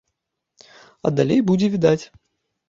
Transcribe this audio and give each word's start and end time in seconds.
А 1.09 1.11
далей 1.19 1.45
будзе 1.51 1.71
відаць. 1.75 2.01